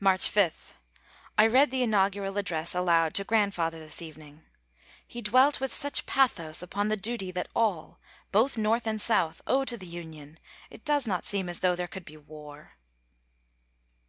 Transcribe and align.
March 0.00 0.28
5. 0.28 0.74
I 1.38 1.46
read 1.46 1.70
the 1.70 1.84
inaugural 1.84 2.36
address 2.38 2.74
aloud 2.74 3.14
to 3.14 3.22
Grandfather 3.22 3.78
this 3.78 4.02
evening. 4.02 4.42
He 5.06 5.22
dwelt 5.22 5.60
with 5.60 5.72
such 5.72 6.06
pathos 6.06 6.60
upon 6.60 6.88
the 6.88 6.96
duty 6.96 7.30
that 7.30 7.46
all, 7.54 8.00
both 8.32 8.58
North 8.58 8.88
and 8.88 9.00
South, 9.00 9.40
owe 9.46 9.64
to 9.64 9.76
the 9.76 9.86
Union, 9.86 10.40
it 10.70 10.84
does 10.84 11.06
not 11.06 11.24
seem 11.24 11.48
as 11.48 11.60
though 11.60 11.76
there 11.76 11.86
could 11.86 12.04
be 12.04 12.16
war! 12.16 12.78